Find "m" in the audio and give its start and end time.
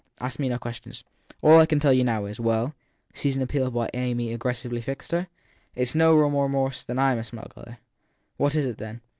6.97-7.19